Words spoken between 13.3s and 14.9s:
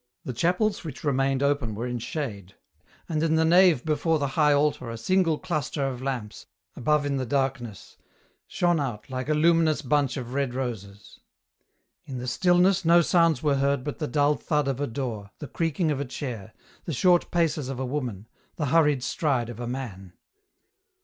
were heard but the dull thud of a